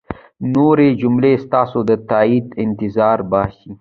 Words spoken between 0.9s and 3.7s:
جملې ستاسو د تایید انتظار باسي.